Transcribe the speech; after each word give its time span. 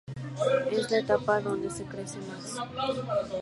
Es 0.71 0.89
la 0.89 0.97
etapa 0.97 1.39
donde 1.41 1.69
se 1.69 1.83
crece 1.85 2.17
más. 2.21 2.57